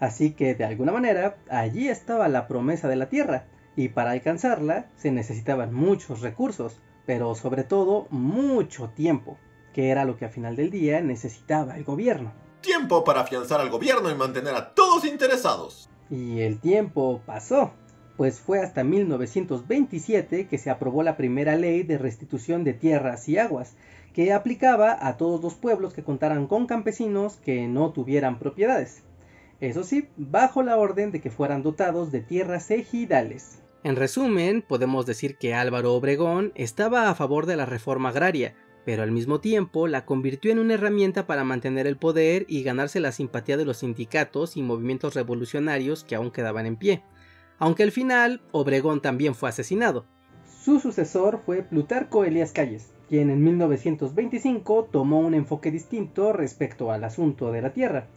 Así 0.02 0.32
que 0.32 0.56
de 0.56 0.66
alguna 0.66 0.92
manera 0.92 1.38
allí 1.50 1.88
estaba 1.88 2.28
la 2.28 2.48
promesa 2.48 2.90
de 2.90 2.96
la 2.96 3.08
tierra, 3.08 3.46
y 3.76 3.90
para 3.90 4.12
alcanzarla 4.12 4.88
se 4.98 5.12
necesitaban 5.12 5.74
muchos 5.74 6.22
recursos, 6.22 6.82
pero 7.06 7.36
sobre 7.36 7.64
todo 7.64 8.08
mucho 8.10 8.90
tiempo, 8.90 9.38
que 9.74 9.90
era 9.90 10.04
lo 10.04 10.18
que 10.18 10.26
a 10.26 10.30
final 10.30 10.56
del 10.56 10.72
día 10.72 11.02
necesitaba 11.02 11.78
el 11.78 11.84
gobierno. 11.84 12.34
Tiempo 12.62 13.04
para 13.04 13.22
afianzar 13.22 13.62
al 13.62 13.70
gobierno 13.70 14.10
y 14.10 14.16
mantener 14.16 14.56
a 14.56 14.74
todos 14.74 15.06
interesados. 15.06 15.88
Y 16.10 16.42
el 16.42 16.60
tiempo 16.60 17.22
pasó, 17.28 17.72
pues 18.18 18.40
fue 18.40 18.60
hasta 18.60 18.84
1927 18.84 20.48
que 20.48 20.58
se 20.58 20.72
aprobó 20.72 21.04
la 21.04 21.16
primera 21.16 21.56
ley 21.56 21.84
de 21.84 22.00
restitución 22.00 22.64
de 22.64 22.74
tierras 22.74 23.30
y 23.30 23.38
aguas, 23.38 23.76
que 24.14 24.34
aplicaba 24.34 24.98
a 25.00 25.16
todos 25.18 25.44
los 25.44 25.54
pueblos 25.54 25.94
que 25.94 26.04
contaran 26.04 26.48
con 26.48 26.66
campesinos 26.66 27.38
que 27.38 27.68
no 27.68 27.92
tuvieran 27.94 28.40
propiedades. 28.40 29.04
Eso 29.62 29.84
sí, 29.84 30.10
bajo 30.18 30.64
la 30.64 30.78
orden 30.78 31.12
de 31.12 31.22
que 31.22 31.30
fueran 31.30 31.62
dotados 31.62 32.12
de 32.12 32.22
tierras 32.22 32.72
ejidales. 32.72 33.62
En 33.84 33.96
resumen, 33.96 34.64
podemos 34.68 35.06
decir 35.06 35.38
que 35.38 35.54
Álvaro 35.54 35.94
Obregón 35.94 36.52
estaba 36.56 37.10
a 37.10 37.16
favor 37.16 37.46
de 37.46 37.56
la 37.56 37.68
reforma 37.68 38.10
agraria, 38.10 38.56
pero 38.86 39.04
al 39.04 39.12
mismo 39.12 39.40
tiempo 39.40 39.88
la 39.88 40.06
convirtió 40.06 40.52
en 40.52 40.58
una 40.58 40.74
herramienta 40.74 41.28
para 41.28 41.44
mantener 41.44 41.86
el 41.86 41.98
poder 41.98 42.46
y 42.48 42.64
ganarse 42.64 43.00
la 43.00 43.12
simpatía 43.12 43.56
de 43.56 43.66
los 43.66 43.78
sindicatos 43.78 44.58
y 44.58 44.64
movimientos 44.64 45.14
revolucionarios 45.14 46.04
que 46.04 46.16
aún 46.16 46.32
quedaban 46.32 46.66
en 46.66 46.76
pie. 46.76 47.04
Aunque 47.60 47.84
al 47.84 47.92
final, 47.92 48.42
Obregón 48.52 49.02
también 49.02 49.36
fue 49.36 49.50
asesinado. 49.50 50.06
Su 50.64 50.80
sucesor 50.80 51.42
fue 51.46 51.62
Plutarco 51.62 52.24
Elías 52.24 52.52
Calles, 52.52 52.92
quien 53.10 53.30
en 53.30 53.44
1925 53.44 54.90
tomó 54.92 55.20
un 55.20 55.36
enfoque 55.36 55.70
distinto 55.70 56.34
respecto 56.34 56.92
al 56.92 57.04
asunto 57.04 57.52
de 57.52 57.62
la 57.62 57.74
tierra. 57.74 58.08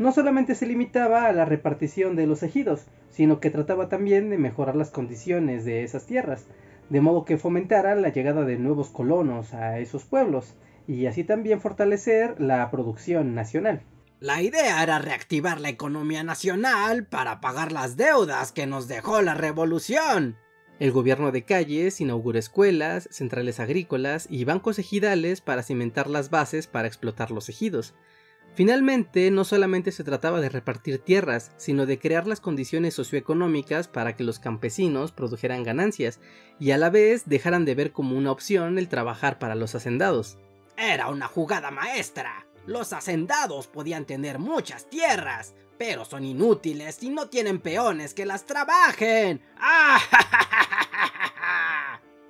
No 0.00 0.12
solamente 0.12 0.54
se 0.54 0.64
limitaba 0.64 1.26
a 1.26 1.32
la 1.34 1.44
repartición 1.44 2.16
de 2.16 2.26
los 2.26 2.42
ejidos, 2.42 2.86
sino 3.10 3.38
que 3.38 3.50
trataba 3.50 3.90
también 3.90 4.30
de 4.30 4.38
mejorar 4.38 4.74
las 4.74 4.88
condiciones 4.88 5.66
de 5.66 5.84
esas 5.84 6.06
tierras, 6.06 6.46
de 6.88 7.02
modo 7.02 7.26
que 7.26 7.36
fomentara 7.36 7.94
la 7.96 8.08
llegada 8.08 8.46
de 8.46 8.56
nuevos 8.56 8.88
colonos 8.88 9.52
a 9.52 9.78
esos 9.78 10.04
pueblos, 10.04 10.54
y 10.88 11.04
así 11.04 11.22
también 11.22 11.60
fortalecer 11.60 12.40
la 12.40 12.70
producción 12.70 13.34
nacional. 13.34 13.82
La 14.20 14.40
idea 14.40 14.82
era 14.82 15.00
reactivar 15.00 15.60
la 15.60 15.68
economía 15.68 16.24
nacional 16.24 17.04
para 17.04 17.42
pagar 17.42 17.70
las 17.70 17.98
deudas 17.98 18.52
que 18.52 18.66
nos 18.66 18.88
dejó 18.88 19.20
la 19.20 19.34
revolución. 19.34 20.38
El 20.78 20.92
gobierno 20.92 21.30
de 21.30 21.44
Calles 21.44 22.00
inauguró 22.00 22.38
escuelas, 22.38 23.06
centrales 23.12 23.60
agrícolas 23.60 24.28
y 24.30 24.46
bancos 24.46 24.78
ejidales 24.78 25.42
para 25.42 25.62
cimentar 25.62 26.08
las 26.08 26.30
bases 26.30 26.66
para 26.68 26.88
explotar 26.88 27.30
los 27.30 27.50
ejidos. 27.50 27.94
Finalmente, 28.54 29.30
no 29.30 29.44
solamente 29.44 29.92
se 29.92 30.04
trataba 30.04 30.40
de 30.40 30.48
repartir 30.48 30.98
tierras, 30.98 31.52
sino 31.56 31.86
de 31.86 31.98
crear 31.98 32.26
las 32.26 32.40
condiciones 32.40 32.94
socioeconómicas 32.94 33.88
para 33.88 34.16
que 34.16 34.24
los 34.24 34.38
campesinos 34.38 35.12
produjeran 35.12 35.62
ganancias 35.62 36.20
y 36.58 36.72
a 36.72 36.78
la 36.78 36.90
vez 36.90 37.22
dejaran 37.26 37.64
de 37.64 37.74
ver 37.74 37.92
como 37.92 38.16
una 38.16 38.32
opción 38.32 38.78
el 38.78 38.88
trabajar 38.88 39.38
para 39.38 39.54
los 39.54 39.74
hacendados. 39.74 40.36
Era 40.76 41.08
una 41.08 41.28
jugada 41.28 41.70
maestra. 41.70 42.46
Los 42.66 42.92
hacendados 42.92 43.66
podían 43.68 44.04
tener 44.04 44.38
muchas 44.38 44.90
tierras, 44.90 45.54
pero 45.78 46.04
son 46.04 46.24
inútiles 46.24 47.02
y 47.02 47.10
no 47.10 47.28
tienen 47.28 47.60
peones 47.60 48.14
que 48.14 48.26
las 48.26 48.44
trabajen. 48.46 49.40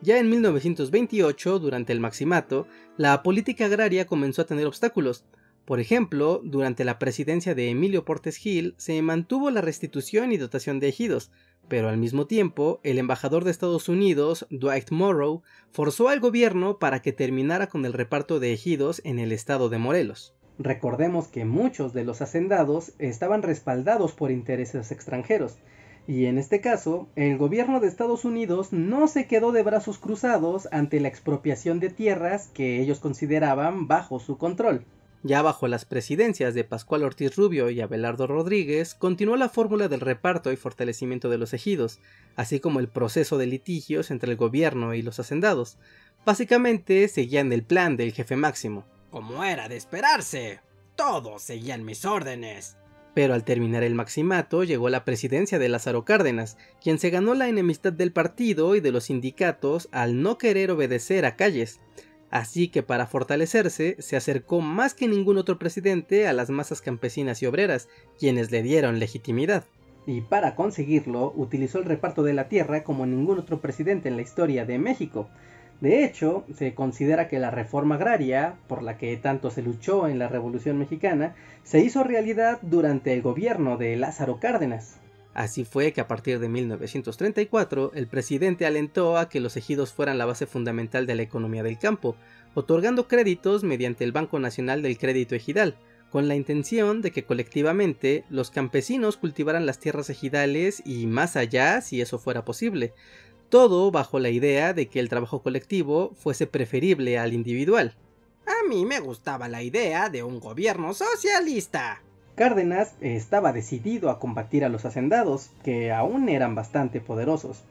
Ya 0.02 0.16
en 0.16 0.30
1928, 0.30 1.58
durante 1.58 1.92
el 1.92 2.00
Maximato, 2.00 2.66
la 2.96 3.22
política 3.22 3.66
agraria 3.66 4.06
comenzó 4.06 4.40
a 4.40 4.46
tener 4.46 4.66
obstáculos. 4.66 5.26
Por 5.70 5.78
ejemplo, 5.78 6.40
durante 6.42 6.82
la 6.82 6.98
presidencia 6.98 7.54
de 7.54 7.70
Emilio 7.70 8.04
Portes 8.04 8.34
Gil 8.34 8.74
se 8.76 9.00
mantuvo 9.02 9.52
la 9.52 9.60
restitución 9.60 10.32
y 10.32 10.36
dotación 10.36 10.80
de 10.80 10.88
ejidos, 10.88 11.30
pero 11.68 11.88
al 11.88 11.96
mismo 11.96 12.26
tiempo 12.26 12.80
el 12.82 12.98
embajador 12.98 13.44
de 13.44 13.52
Estados 13.52 13.88
Unidos, 13.88 14.48
Dwight 14.50 14.90
Morrow, 14.90 15.44
forzó 15.70 16.08
al 16.08 16.18
gobierno 16.18 16.80
para 16.80 17.02
que 17.02 17.12
terminara 17.12 17.68
con 17.68 17.84
el 17.84 17.92
reparto 17.92 18.40
de 18.40 18.52
ejidos 18.52 19.00
en 19.04 19.20
el 19.20 19.30
estado 19.30 19.68
de 19.68 19.78
Morelos. 19.78 20.34
Recordemos 20.58 21.28
que 21.28 21.44
muchos 21.44 21.92
de 21.92 22.02
los 22.02 22.20
hacendados 22.20 22.92
estaban 22.98 23.42
respaldados 23.42 24.10
por 24.10 24.32
intereses 24.32 24.90
extranjeros, 24.90 25.58
y 26.08 26.24
en 26.24 26.38
este 26.38 26.60
caso, 26.60 27.06
el 27.14 27.38
gobierno 27.38 27.78
de 27.78 27.86
Estados 27.86 28.24
Unidos 28.24 28.72
no 28.72 29.06
se 29.06 29.28
quedó 29.28 29.52
de 29.52 29.62
brazos 29.62 29.98
cruzados 29.98 30.66
ante 30.72 30.98
la 30.98 31.06
expropiación 31.06 31.78
de 31.78 31.90
tierras 31.90 32.48
que 32.48 32.80
ellos 32.80 32.98
consideraban 32.98 33.86
bajo 33.86 34.18
su 34.18 34.36
control. 34.36 34.84
Ya 35.22 35.42
bajo 35.42 35.68
las 35.68 35.84
presidencias 35.84 36.54
de 36.54 36.64
Pascual 36.64 37.04
Ortiz 37.04 37.36
Rubio 37.36 37.68
y 37.68 37.82
Abelardo 37.82 38.26
Rodríguez, 38.26 38.94
continuó 38.94 39.36
la 39.36 39.50
fórmula 39.50 39.88
del 39.88 40.00
reparto 40.00 40.50
y 40.50 40.56
fortalecimiento 40.56 41.28
de 41.28 41.36
los 41.36 41.52
ejidos, 41.52 42.00
así 42.36 42.58
como 42.58 42.80
el 42.80 42.88
proceso 42.88 43.36
de 43.36 43.46
litigios 43.46 44.10
entre 44.10 44.30
el 44.30 44.38
gobierno 44.38 44.94
y 44.94 45.02
los 45.02 45.20
hacendados. 45.20 45.76
Básicamente 46.24 47.06
seguían 47.08 47.52
el 47.52 47.64
plan 47.64 47.98
del 47.98 48.12
jefe 48.12 48.36
máximo. 48.36 48.86
Como 49.10 49.44
era 49.44 49.68
de 49.68 49.76
esperarse, 49.76 50.60
todos 50.96 51.42
seguían 51.42 51.84
mis 51.84 52.06
órdenes. 52.06 52.78
Pero 53.12 53.34
al 53.34 53.44
terminar 53.44 53.82
el 53.82 53.94
maximato 53.94 54.64
llegó 54.64 54.88
la 54.88 55.04
presidencia 55.04 55.58
de 55.58 55.68
Lázaro 55.68 56.04
Cárdenas, 56.04 56.56
quien 56.80 56.98
se 56.98 57.10
ganó 57.10 57.34
la 57.34 57.48
enemistad 57.48 57.92
del 57.92 58.12
partido 58.12 58.74
y 58.74 58.80
de 58.80 58.92
los 58.92 59.04
sindicatos 59.04 59.88
al 59.92 60.22
no 60.22 60.38
querer 60.38 60.70
obedecer 60.70 61.26
a 61.26 61.36
Calles. 61.36 61.80
Así 62.30 62.68
que 62.68 62.82
para 62.82 63.06
fortalecerse 63.06 63.96
se 63.98 64.16
acercó 64.16 64.60
más 64.60 64.94
que 64.94 65.08
ningún 65.08 65.36
otro 65.36 65.58
presidente 65.58 66.28
a 66.28 66.32
las 66.32 66.48
masas 66.48 66.80
campesinas 66.80 67.42
y 67.42 67.46
obreras, 67.46 67.88
quienes 68.18 68.52
le 68.52 68.62
dieron 68.62 69.00
legitimidad. 69.00 69.64
Y 70.06 70.22
para 70.22 70.54
conseguirlo 70.54 71.32
utilizó 71.36 71.78
el 71.78 71.84
reparto 71.84 72.22
de 72.22 72.32
la 72.32 72.48
tierra 72.48 72.84
como 72.84 73.04
ningún 73.04 73.38
otro 73.38 73.60
presidente 73.60 74.08
en 74.08 74.16
la 74.16 74.22
historia 74.22 74.64
de 74.64 74.78
México. 74.78 75.28
De 75.80 76.04
hecho, 76.04 76.44
se 76.54 76.74
considera 76.74 77.28
que 77.28 77.38
la 77.38 77.50
reforma 77.50 77.96
agraria, 77.96 78.56
por 78.68 78.82
la 78.82 78.96
que 78.96 79.16
tanto 79.16 79.50
se 79.50 79.62
luchó 79.62 80.08
en 80.08 80.18
la 80.18 80.28
Revolución 80.28 80.78
Mexicana, 80.78 81.34
se 81.64 81.80
hizo 81.80 82.04
realidad 82.04 82.58
durante 82.62 83.12
el 83.12 83.22
gobierno 83.22 83.76
de 83.76 83.96
Lázaro 83.96 84.38
Cárdenas. 84.38 85.00
Así 85.34 85.64
fue 85.64 85.92
que 85.92 86.00
a 86.00 86.08
partir 86.08 86.40
de 86.40 86.48
1934 86.48 87.92
el 87.94 88.08
presidente 88.08 88.66
alentó 88.66 89.16
a 89.16 89.28
que 89.28 89.40
los 89.40 89.56
ejidos 89.56 89.92
fueran 89.92 90.18
la 90.18 90.26
base 90.26 90.46
fundamental 90.46 91.06
de 91.06 91.14
la 91.14 91.22
economía 91.22 91.62
del 91.62 91.78
campo, 91.78 92.16
otorgando 92.54 93.06
créditos 93.06 93.62
mediante 93.62 94.04
el 94.04 94.12
Banco 94.12 94.40
Nacional 94.40 94.82
del 94.82 94.98
Crédito 94.98 95.34
Ejidal, 95.34 95.76
con 96.10 96.26
la 96.26 96.34
intención 96.34 97.00
de 97.02 97.12
que 97.12 97.24
colectivamente 97.24 98.24
los 98.28 98.50
campesinos 98.50 99.16
cultivaran 99.16 99.66
las 99.66 99.78
tierras 99.78 100.10
ejidales 100.10 100.82
y 100.84 101.06
más 101.06 101.36
allá 101.36 101.80
si 101.80 102.00
eso 102.00 102.18
fuera 102.18 102.44
posible, 102.44 102.92
todo 103.48 103.90
bajo 103.92 104.18
la 104.18 104.30
idea 104.30 104.74
de 104.74 104.88
que 104.88 105.00
el 105.00 105.08
trabajo 105.08 105.42
colectivo 105.42 106.12
fuese 106.16 106.48
preferible 106.48 107.18
al 107.18 107.32
individual. 107.32 107.96
A 108.46 108.68
mí 108.68 108.84
me 108.84 108.98
gustaba 108.98 109.48
la 109.48 109.62
idea 109.62 110.08
de 110.08 110.24
un 110.24 110.40
gobierno 110.40 110.92
socialista, 110.94 112.02
Cárdenas 112.40 112.94
estaba 113.02 113.52
decidido 113.52 114.08
a 114.08 114.18
combatir 114.18 114.64
a 114.64 114.70
los 114.70 114.86
hacendados, 114.86 115.50
que 115.62 115.92
aún 115.92 116.30
eran 116.30 116.54
bastante 116.54 116.98
poderosos, 116.98 117.62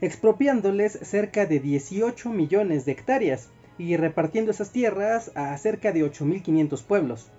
expropiándoles 0.00 0.98
cerca 1.02 1.46
de 1.46 1.60
18 1.60 2.30
millones 2.30 2.84
de 2.84 2.90
hectáreas 2.90 3.50
y 3.78 3.96
repartiendo 3.96 4.50
esas 4.50 4.72
tierras 4.72 5.30
a 5.36 5.56
cerca 5.58 5.92
de 5.92 6.04
8.500 6.04 6.82
pueblos. 6.82 7.30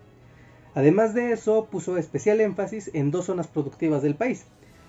Además 0.75 1.13
de 1.13 1.33
eso, 1.33 1.65
puso 1.69 1.97
especial 1.97 2.39
énfasis 2.39 2.89
en 2.93 3.11
dos 3.11 3.25
zonas 3.25 3.47
productivas 3.47 4.01
del 4.01 4.15
país. 4.15 4.45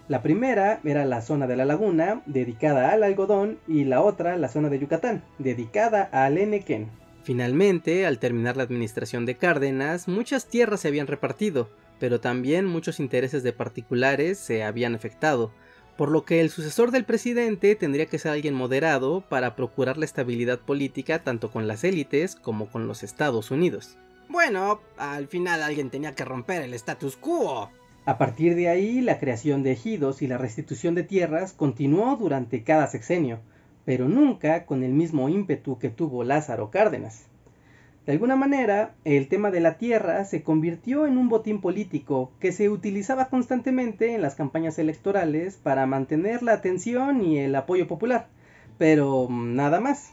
La 0.07 0.23
primera 0.23 0.78
era 0.85 1.05
la 1.05 1.21
zona 1.21 1.49
de 1.49 1.57
la 1.57 1.64
laguna, 1.64 2.23
dedicada 2.26 2.93
al 2.93 3.02
algodón, 3.02 3.59
y 3.67 3.83
la 3.83 4.02
otra 4.02 4.37
la 4.37 4.47
zona 4.47 4.69
de 4.69 4.78
Yucatán, 4.78 5.25
dedicada 5.40 6.09
al 6.12 6.38
enequén. 6.38 6.90
Finalmente, 7.28 8.06
al 8.06 8.18
terminar 8.18 8.56
la 8.56 8.62
administración 8.62 9.26
de 9.26 9.37
Cárdenas, 9.37 10.08
muchas 10.08 10.47
tierras 10.47 10.80
se 10.80 10.88
habían 10.88 11.06
repartido, 11.06 11.68
pero 12.00 12.20
también 12.20 12.64
muchos 12.64 13.00
intereses 13.00 13.42
de 13.42 13.52
particulares 13.52 14.38
se 14.38 14.64
habían 14.64 14.94
afectado, 14.94 15.52
por 15.99 16.11
lo 16.11 16.25
que 16.25 16.40
el 16.40 16.49
sucesor 16.49 16.90
del 16.90 17.04
presidente 17.04 17.76
tendría 17.76 18.06
que 18.06 18.18
ser 18.18 18.32
alguien 18.32 18.54
moderado 18.54 19.20
para 19.28 19.56
procurar 19.56 19.99
la 19.99 20.06
estabilidad 20.06 20.58
política 20.61 21.23
tanto 21.23 21.50
con 21.50 21.68
las 21.68 21.85
élites 21.85 22.35
como 22.35 22.70
con 22.70 22.88
los 22.88 23.02
Estados 23.02 23.50
Unidos. 23.50 23.99
Bueno, 24.30 24.80
al 24.97 25.28
final 25.28 25.62
alguien 25.62 25.90
tenía 25.90 26.14
que 26.14 26.25
romper 26.25 26.62
el 26.62 26.73
status 26.73 27.18
quo. 27.18 27.70
A 28.06 28.16
partir 28.16 28.54
de 28.54 28.70
ahí, 28.70 29.02
la 29.02 29.18
creación 29.18 29.62
de 29.62 29.73
ejidos 29.73 30.23
y 30.23 30.28
la 30.28 30.38
restitución 30.38 30.94
de 30.94 31.02
tierras 31.02 31.52
continuó 31.52 32.16
durante 32.16 32.64
cada 32.64 32.87
sexenio, 32.87 33.42
pero 33.88 34.07
nunca 34.07 34.66
con 34.66 34.83
el 34.83 34.92
mismo 34.92 35.30
ímpetu 35.30 35.78
que 35.78 35.88
tuvo 35.88 36.23
Lázaro 36.23 36.71
Cárdenas. 36.71 37.25
De 38.04 38.12
alguna 38.12 38.37
manera, 38.37 38.95
el 39.07 39.28
tema 39.28 39.50
de 39.50 39.61
la 39.61 39.78
tierra 39.78 40.26
se 40.26 40.42
convirtió 40.42 41.07
en 41.07 41.16
un 41.16 41.30
botín 41.30 41.62
político 41.62 42.30
que 42.38 42.52
se 42.52 42.68
utilizaba 42.68 43.30
constantemente 43.30 44.14
en 44.14 44.21
las 44.21 44.35
campañas 44.35 44.78
electorales 44.78 45.57
para 45.57 45.87
mantener 45.87 46.42
la 46.42 46.52
atención 46.52 47.25
y 47.25 47.38
el 47.38 47.54
apoyo 47.57 47.88
popular, 47.88 48.28
pero 48.76 49.26
nada 49.30 49.80
más. 49.80 50.12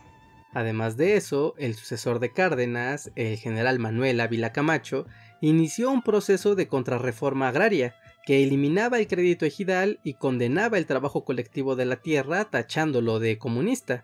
Además 0.54 0.96
de 0.96 1.18
eso, 1.18 1.54
el 1.58 1.74
sucesor 1.74 2.20
de 2.20 2.32
Cárdenas, 2.32 3.12
el 3.18 3.36
general 3.36 3.80
Manuel 3.80 4.22
Ávila 4.22 4.54
Camacho, 4.54 5.06
inició 5.42 5.92
un 5.92 6.02
proceso 6.02 6.56
de 6.56 6.70
contrarreforma 6.70 7.50
agraria 7.50 7.94
que 8.26 8.44
eliminaba 8.44 8.98
el 8.98 9.08
crédito 9.08 9.46
ejidal 9.46 10.00
y 10.04 10.16
condenaba 10.16 10.78
el 10.78 10.86
trabajo 10.86 11.24
colectivo 11.24 11.76
de 11.76 11.86
la 11.86 11.98
tierra 11.98 12.46
tachándolo 12.46 13.20
de 13.20 13.38
comunista. 13.38 14.04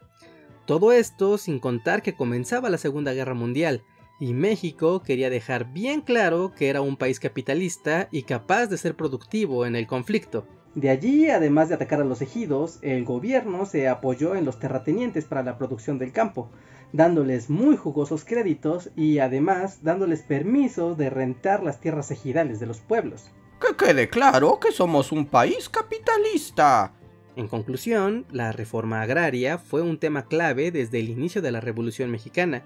Todo 0.66 0.92
esto 0.92 1.38
sin 1.38 1.60
contar 1.60 2.01
que 2.01 2.16
comenzaba 2.16 2.70
la 2.70 2.78
Segunda 2.78 3.13
Guerra 3.13 3.34
Mundial, 3.34 3.84
y 4.20 4.34
México 4.34 5.01
quería 5.01 5.32
dejar 5.32 5.74
bien 5.74 6.01
claro 6.01 6.54
que 6.56 6.70
era 6.70 6.82
un 6.82 6.96
país 6.96 7.20
capitalista 7.20 8.08
y 8.12 8.22
capaz 8.22 8.68
de 8.68 8.78
ser 8.78 8.96
productivo 8.96 9.66
en 9.66 9.75
el 9.75 9.88
conflicto. 9.88 10.46
De 10.75 10.92
allí, 10.92 11.28
además 11.30 11.70
de 11.70 11.75
atacar 11.75 12.01
a 12.01 12.06
los 12.06 12.22
ejidos, 12.22 12.78
el 12.84 13.04
gobierno 13.04 13.66
se 13.66 13.90
apoyó 13.90 14.36
en 14.36 14.46
los 14.46 14.60
terratenientes 14.60 15.25
para 15.25 15.42
la 15.42 15.58
producción 15.58 15.98
del 15.98 16.12
campo, 16.12 16.51
dándoles 16.94 17.50
muy 17.50 17.75
jugosos 17.75 18.24
créditos 18.24 18.92
y 18.96 19.18
además 19.18 19.84
dándoles 19.84 20.22
permiso 20.22 20.94
de 20.94 21.10
rentar 21.10 21.63
las 21.63 21.82
tierras 21.82 22.12
ejidales 22.12 22.60
de 22.60 22.68
los 22.68 22.80
pueblos. 22.80 23.32
Que 23.62 23.75
quede 23.75 24.10
claro 24.10 24.60
que 24.60 24.72
somos 24.72 25.12
un 25.12 25.27
país 25.27 25.70
capitalista. 25.70 26.94
En 27.36 27.48
conclusión, 27.48 28.25
la 28.32 28.51
reforma 28.51 29.01
agraria 29.01 29.60
fue 29.60 29.84
un 29.84 30.00
tema 30.00 30.25
clave 30.25 30.72
desde 30.72 31.00
el 31.00 31.10
inicio 31.10 31.44
de 31.44 31.51
la 31.51 31.62
Revolución 31.62 32.10
Mexicana, 32.10 32.63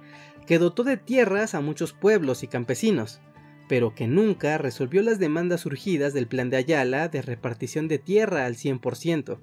que 0.48 0.58
dotó 0.58 0.84
de 0.84 0.96
tierras 0.96 1.54
a 1.54 1.60
muchos 1.60 1.92
pueblos 1.92 2.44
y 2.44 2.48
campesinos, 2.48 3.20
pero 3.68 3.94
que 3.94 4.08
nunca 4.08 4.58
resolvió 4.58 5.02
las 5.02 5.20
demandas 5.20 5.62
surgidas 5.62 6.14
del 6.14 6.28
plan 6.28 6.50
de 6.50 6.58
Ayala 6.58 7.10
de 7.10 7.22
repartición 7.22 7.88
de 7.90 8.00
tierra 8.00 8.46
al 8.46 8.56
100%. 8.56 9.40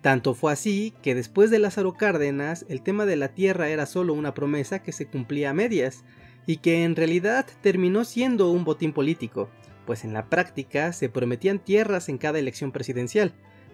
Tanto 0.00 0.34
fue 0.34 0.52
así 0.52 0.94
que 1.02 1.16
después 1.16 1.50
de 1.50 1.58
Lázaro 1.58 1.94
Cárdenas 1.94 2.64
el 2.68 2.82
tema 2.82 3.04
de 3.04 3.16
la 3.16 3.34
tierra 3.34 3.68
era 3.68 3.84
solo 3.84 4.14
una 4.14 4.32
promesa 4.32 4.80
que 4.82 4.92
se 4.92 5.06
cumplía 5.06 5.50
a 5.50 5.54
medias, 5.54 6.04
y 6.46 6.58
que 6.58 6.84
en 6.84 6.96
realidad 6.96 7.44
terminó 7.60 8.04
siendo 8.06 8.50
un 8.50 8.64
botín 8.64 8.94
político, 8.94 9.50
pues 9.88 10.04
en 10.04 10.12
la 10.12 10.26
práctica 10.26 10.92
se 10.92 11.08
prometían 11.08 11.60
tierras 11.60 12.10
en 12.10 12.18
cada 12.18 12.38
elección 12.38 12.72
presidencial, 12.72 13.32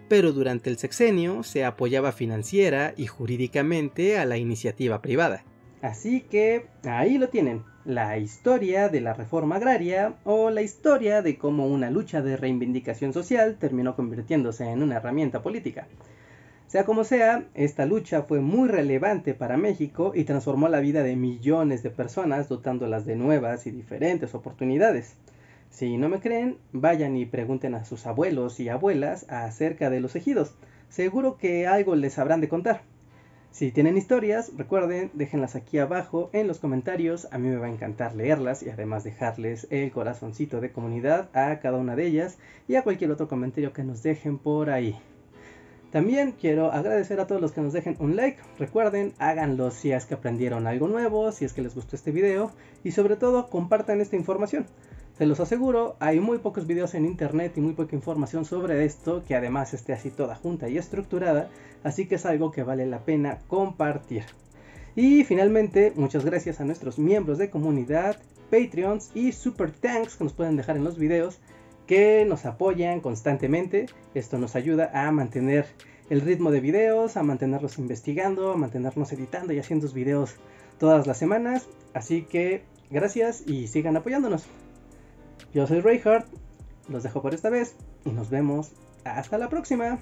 pero 0.08 0.30
durante 0.30 0.70
el 0.70 0.78
sexenio 0.78 1.42
se 1.42 1.64
apoyaba 1.64 2.12
financiera 2.12 2.94
y 2.96 3.08
jurídicamente 3.08 4.16
a 4.16 4.24
la 4.24 4.36
iniciativa 4.36 5.02
privada. 5.02 5.42
Así 5.82 6.20
que 6.20 6.66
ahí 6.84 7.18
lo 7.18 7.30
tienen, 7.30 7.64
la 7.84 8.16
historia 8.16 8.88
de 8.88 9.00
la 9.00 9.14
reforma 9.14 9.56
agraria 9.56 10.14
o 10.22 10.50
la 10.50 10.62
historia 10.62 11.20
de 11.20 11.36
cómo 11.36 11.66
una 11.66 11.90
lucha 11.90 12.22
de 12.22 12.36
reivindicación 12.36 13.12
social 13.12 13.56
terminó 13.58 13.96
convirtiéndose 13.96 14.70
en 14.70 14.84
una 14.84 14.98
herramienta 14.98 15.42
política. 15.42 15.88
Sea 16.68 16.84
como 16.84 17.02
sea, 17.02 17.42
esta 17.54 17.86
lucha 17.86 18.22
fue 18.22 18.38
muy 18.38 18.68
relevante 18.68 19.34
para 19.34 19.56
México 19.56 20.12
y 20.14 20.22
transformó 20.22 20.68
la 20.68 20.78
vida 20.78 21.02
de 21.02 21.16
millones 21.16 21.82
de 21.82 21.90
personas 21.90 22.48
dotándolas 22.48 23.04
de 23.04 23.16
nuevas 23.16 23.66
y 23.66 23.72
diferentes 23.72 24.32
oportunidades. 24.36 25.16
Si 25.70 25.96
no 25.96 26.08
me 26.08 26.20
creen, 26.20 26.58
vayan 26.72 27.16
y 27.16 27.26
pregunten 27.26 27.74
a 27.74 27.84
sus 27.84 28.06
abuelos 28.06 28.60
y 28.60 28.68
abuelas 28.68 29.26
acerca 29.28 29.90
de 29.90 30.00
los 30.00 30.14
ejidos. 30.16 30.54
Seguro 30.88 31.36
que 31.36 31.66
algo 31.66 31.96
les 31.96 32.18
habrán 32.18 32.40
de 32.40 32.48
contar. 32.48 32.82
Si 33.54 33.70
tienen 33.70 33.96
historias, 33.96 34.50
recuerden, 34.56 35.12
déjenlas 35.14 35.54
aquí 35.54 35.78
abajo 35.78 36.28
en 36.32 36.48
los 36.48 36.58
comentarios. 36.58 37.28
A 37.30 37.38
mí 37.38 37.48
me 37.48 37.56
va 37.56 37.66
a 37.66 37.70
encantar 37.70 38.16
leerlas 38.16 38.64
y 38.64 38.70
además 38.70 39.04
dejarles 39.04 39.68
el 39.70 39.92
corazoncito 39.92 40.60
de 40.60 40.72
comunidad 40.72 41.28
a 41.34 41.60
cada 41.60 41.78
una 41.78 41.94
de 41.94 42.06
ellas 42.06 42.36
y 42.66 42.74
a 42.74 42.82
cualquier 42.82 43.12
otro 43.12 43.28
comentario 43.28 43.72
que 43.72 43.84
nos 43.84 44.02
dejen 44.02 44.38
por 44.38 44.70
ahí. 44.70 44.98
También 45.92 46.32
quiero 46.32 46.72
agradecer 46.72 47.20
a 47.20 47.28
todos 47.28 47.40
los 47.40 47.52
que 47.52 47.60
nos 47.60 47.72
dejen 47.72 47.94
un 48.00 48.16
like. 48.16 48.38
Recuerden, 48.58 49.12
háganlo 49.20 49.70
si 49.70 49.92
es 49.92 50.06
que 50.06 50.14
aprendieron 50.14 50.66
algo 50.66 50.88
nuevo, 50.88 51.30
si 51.30 51.44
es 51.44 51.52
que 51.52 51.62
les 51.62 51.76
gustó 51.76 51.94
este 51.94 52.10
video 52.10 52.50
y 52.82 52.90
sobre 52.90 53.14
todo 53.14 53.48
compartan 53.50 54.00
esta 54.00 54.16
información. 54.16 54.66
Se 55.16 55.26
los 55.26 55.38
aseguro, 55.38 55.96
hay 56.00 56.18
muy 56.18 56.38
pocos 56.38 56.66
videos 56.66 56.94
en 56.94 57.04
internet 57.04 57.52
y 57.56 57.60
muy 57.60 57.74
poca 57.74 57.94
información 57.94 58.44
sobre 58.44 58.84
esto 58.84 59.22
que 59.26 59.36
además 59.36 59.72
esté 59.72 59.92
así 59.92 60.10
toda 60.10 60.34
junta 60.34 60.68
y 60.68 60.76
estructurada, 60.76 61.50
así 61.84 62.08
que 62.08 62.16
es 62.16 62.26
algo 62.26 62.50
que 62.50 62.64
vale 62.64 62.84
la 62.84 62.98
pena 62.98 63.38
compartir. 63.46 64.24
Y 64.96 65.22
finalmente, 65.22 65.92
muchas 65.94 66.24
gracias 66.24 66.60
a 66.60 66.64
nuestros 66.64 66.98
miembros 66.98 67.38
de 67.38 67.48
comunidad, 67.48 68.16
Patreons 68.50 69.12
y 69.14 69.30
Super 69.30 69.70
Tanks 69.70 70.16
que 70.16 70.24
nos 70.24 70.32
pueden 70.32 70.56
dejar 70.56 70.76
en 70.76 70.84
los 70.84 70.98
videos, 70.98 71.38
que 71.86 72.24
nos 72.24 72.44
apoyan 72.44 73.00
constantemente. 73.00 73.86
Esto 74.14 74.38
nos 74.38 74.56
ayuda 74.56 74.90
a 74.94 75.12
mantener 75.12 75.66
el 76.10 76.22
ritmo 76.22 76.50
de 76.50 76.60
videos, 76.60 77.16
a 77.16 77.22
mantenerlos 77.22 77.78
investigando, 77.78 78.50
a 78.52 78.56
mantenernos 78.56 79.12
editando 79.12 79.52
y 79.52 79.60
haciendo 79.60 79.88
videos 79.92 80.34
todas 80.78 81.06
las 81.06 81.18
semanas. 81.18 81.68
Así 81.92 82.22
que 82.22 82.64
gracias 82.90 83.44
y 83.46 83.68
sigan 83.68 83.96
apoyándonos. 83.96 84.48
Yo 85.54 85.68
soy 85.68 85.80
Reinhardt, 85.80 86.26
los 86.88 87.04
dejo 87.04 87.22
por 87.22 87.32
esta 87.32 87.48
vez 87.48 87.76
y 88.04 88.10
nos 88.10 88.28
vemos 88.28 88.72
hasta 89.04 89.38
la 89.38 89.48
próxima. 89.48 90.00